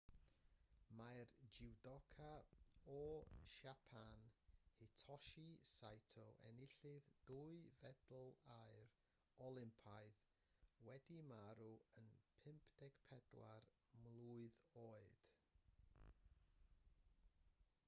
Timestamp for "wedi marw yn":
10.89-12.09